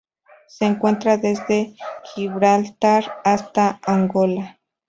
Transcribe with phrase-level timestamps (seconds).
[0.47, 1.75] Se encuentra desde
[2.15, 4.59] Gibraltar hasta Angola.